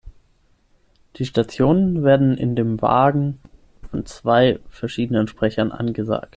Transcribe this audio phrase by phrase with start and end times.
[1.17, 3.39] Die Stationen werden in den Wagen
[3.91, 6.29] von zwei verschiedenen Sprechern angesagt.